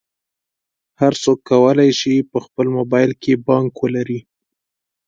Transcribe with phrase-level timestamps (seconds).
[1.01, 4.19] هر څوک کولی شي په خپل موبایل کې بانک ولري.